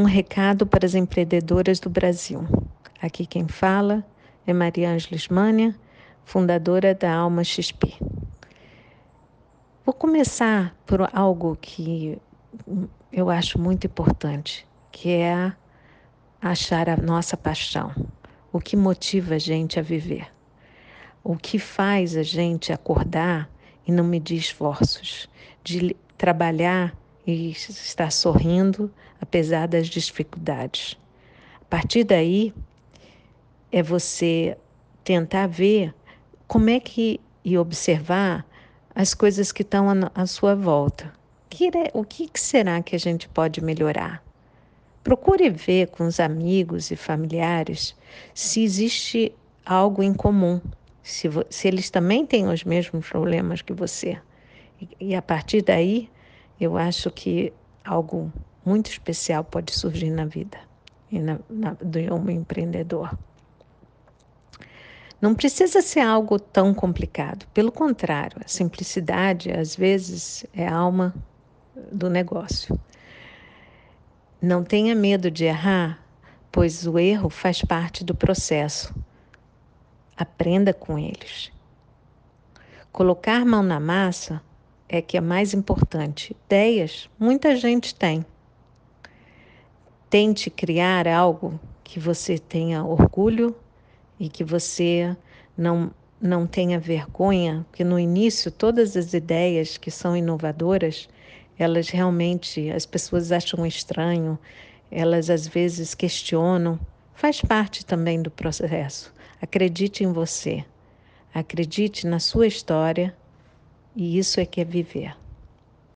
um 0.00 0.04
recado 0.04 0.66
para 0.66 0.86
as 0.86 0.94
empreendedoras 0.94 1.78
do 1.78 1.90
Brasil. 1.90 2.42
Aqui 3.02 3.26
quem 3.26 3.46
fala 3.46 4.02
é 4.46 4.52
Maria 4.52 4.90
Ângeles 4.90 5.28
Mânia, 5.28 5.76
fundadora 6.24 6.94
da 6.94 7.12
Alma 7.12 7.44
XP. 7.44 7.92
Vou 9.84 9.92
começar 9.92 10.74
por 10.86 11.06
algo 11.12 11.54
que 11.60 12.18
eu 13.12 13.28
acho 13.28 13.60
muito 13.60 13.86
importante, 13.86 14.66
que 14.90 15.10
é 15.10 15.52
achar 16.40 16.88
a 16.88 16.96
nossa 16.96 17.36
paixão, 17.36 17.92
o 18.50 18.58
que 18.58 18.76
motiva 18.76 19.34
a 19.34 19.38
gente 19.38 19.78
a 19.78 19.82
viver, 19.82 20.32
o 21.22 21.36
que 21.36 21.58
faz 21.58 22.16
a 22.16 22.22
gente 22.22 22.72
acordar 22.72 23.50
e 23.86 23.92
não 23.92 24.04
medir 24.04 24.38
esforços, 24.38 25.28
de 25.62 25.94
trabalhar 26.16 26.96
e 27.30 27.50
estar 27.50 28.10
sorrindo 28.10 28.90
apesar 29.20 29.68
das 29.68 29.86
dificuldades. 29.86 30.98
A 31.60 31.64
partir 31.64 32.04
daí 32.04 32.52
é 33.70 33.82
você 33.82 34.56
tentar 35.04 35.46
ver 35.46 35.94
como 36.46 36.70
é 36.70 36.80
que 36.80 37.20
e 37.44 37.56
observar 37.56 38.44
as 38.94 39.14
coisas 39.14 39.52
que 39.52 39.62
estão 39.62 39.86
à 40.14 40.26
sua 40.26 40.54
volta. 40.54 41.12
O 41.94 42.04
que 42.04 42.28
será 42.34 42.82
que 42.82 42.94
a 42.96 42.98
gente 42.98 43.28
pode 43.28 43.62
melhorar? 43.62 44.22
Procure 45.02 45.48
ver 45.48 45.88
com 45.88 46.06
os 46.06 46.20
amigos 46.20 46.90
e 46.90 46.96
familiares 46.96 47.96
se 48.34 48.62
existe 48.62 49.32
algo 49.64 50.02
em 50.02 50.12
comum, 50.12 50.60
se, 51.02 51.28
se 51.48 51.68
eles 51.68 51.90
também 51.90 52.26
têm 52.26 52.46
os 52.46 52.64
mesmos 52.64 53.08
problemas 53.08 53.62
que 53.62 53.72
você. 53.72 54.18
E, 54.80 54.88
e 55.00 55.14
a 55.14 55.22
partir 55.22 55.62
daí, 55.62 56.10
eu 56.60 56.76
acho 56.76 57.10
que 57.10 57.52
algo 57.84 58.30
muito 58.64 58.90
especial 58.90 59.42
pode 59.42 59.72
surgir 59.72 60.10
na 60.10 60.26
vida 60.26 60.58
e 61.10 61.18
na, 61.18 61.38
na, 61.48 61.76
de 61.82 62.12
um 62.12 62.28
empreendedor. 62.30 63.16
Não 65.20 65.34
precisa 65.34 65.82
ser 65.82 66.00
algo 66.00 66.38
tão 66.38 66.72
complicado. 66.72 67.46
Pelo 67.52 67.72
contrário, 67.72 68.38
a 68.44 68.48
simplicidade, 68.48 69.50
às 69.50 69.74
vezes, 69.76 70.46
é 70.54 70.66
a 70.66 70.74
alma 70.74 71.14
do 71.92 72.08
negócio. 72.08 72.78
Não 74.40 74.64
tenha 74.64 74.94
medo 74.94 75.30
de 75.30 75.44
errar, 75.44 76.02
pois 76.50 76.86
o 76.86 76.98
erro 76.98 77.28
faz 77.28 77.62
parte 77.62 78.02
do 78.02 78.14
processo. 78.14 78.94
Aprenda 80.16 80.72
com 80.72 80.98
eles. 80.98 81.52
Colocar 82.90 83.44
mão 83.44 83.62
na 83.62 83.78
massa 83.78 84.42
é 84.92 85.00
que 85.00 85.16
é 85.16 85.20
mais 85.20 85.54
importante. 85.54 86.36
Ideias, 86.46 87.08
muita 87.16 87.54
gente 87.54 87.94
tem. 87.94 88.26
Tente 90.10 90.50
criar 90.50 91.06
algo 91.06 91.60
que 91.84 92.00
você 92.00 92.36
tenha 92.36 92.84
orgulho 92.84 93.54
e 94.18 94.28
que 94.28 94.42
você 94.42 95.16
não, 95.56 95.92
não 96.20 96.44
tenha 96.44 96.80
vergonha, 96.80 97.64
porque 97.70 97.84
no 97.84 98.00
início 98.00 98.50
todas 98.50 98.96
as 98.96 99.14
ideias 99.14 99.78
que 99.78 99.92
são 99.92 100.16
inovadoras, 100.16 101.08
elas 101.56 101.88
realmente 101.88 102.68
as 102.68 102.84
pessoas 102.84 103.30
acham 103.30 103.64
estranho, 103.64 104.36
elas 104.90 105.30
às 105.30 105.46
vezes 105.46 105.94
questionam. 105.94 106.80
Faz 107.14 107.40
parte 107.40 107.86
também 107.86 108.20
do 108.20 108.30
processo. 108.30 109.14
Acredite 109.40 110.02
em 110.02 110.12
você, 110.12 110.64
acredite 111.32 112.08
na 112.08 112.18
sua 112.18 112.48
história 112.48 113.14
e 113.94 114.18
isso 114.18 114.40
é 114.40 114.46
que 114.46 114.60
é 114.60 114.64
viver. 114.64 115.16